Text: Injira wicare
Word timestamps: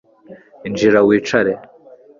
Injira 0.67 0.99
wicare 1.07 1.53